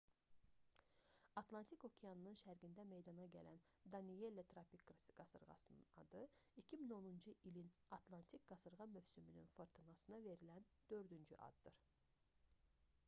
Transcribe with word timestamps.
atlantik 1.41 1.83
okeanının 1.87 2.37
şərqində 2.39 2.85
meydana 2.93 3.25
gələn 3.35 3.59
danielle 3.95 4.45
tropik 4.53 4.87
qasırğasının 5.19 5.83
adı 6.03 6.21
2010-cu 6.63 7.33
ilin 7.51 7.69
atlantik 7.99 8.45
qasırğa 8.53 8.87
mövsümünün 8.95 9.51
fırtınasına 9.59 10.19
verilən 10.29 10.65
dördüncü 10.95 11.37
addır 11.51 11.79